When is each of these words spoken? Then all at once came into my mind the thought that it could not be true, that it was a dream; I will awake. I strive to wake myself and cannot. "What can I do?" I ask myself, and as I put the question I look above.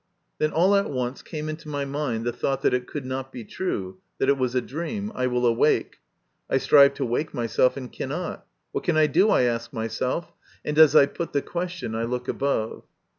Then 0.39 0.49
all 0.51 0.75
at 0.75 0.89
once 0.89 1.21
came 1.21 1.47
into 1.47 1.69
my 1.69 1.85
mind 1.85 2.25
the 2.25 2.33
thought 2.33 2.63
that 2.63 2.73
it 2.73 2.87
could 2.87 3.05
not 3.05 3.31
be 3.31 3.43
true, 3.43 3.99
that 4.17 4.29
it 4.29 4.37
was 4.39 4.55
a 4.55 4.59
dream; 4.61 5.11
I 5.13 5.27
will 5.27 5.45
awake. 5.45 5.97
I 6.49 6.57
strive 6.57 6.95
to 6.95 7.05
wake 7.05 7.35
myself 7.35 7.77
and 7.77 7.93
cannot. 7.93 8.43
"What 8.71 8.83
can 8.83 8.97
I 8.97 9.05
do?" 9.05 9.29
I 9.29 9.43
ask 9.43 9.71
myself, 9.71 10.33
and 10.65 10.79
as 10.79 10.95
I 10.95 11.05
put 11.05 11.33
the 11.33 11.43
question 11.43 11.93
I 11.93 12.05
look 12.05 12.27
above. 12.27 12.81